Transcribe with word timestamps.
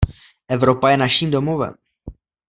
Evropa 0.49 0.91
je 0.91 0.97
naším 0.97 1.31
domovem. 1.31 1.73